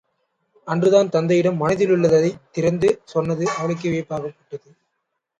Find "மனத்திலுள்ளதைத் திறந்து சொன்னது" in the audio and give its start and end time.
1.59-3.49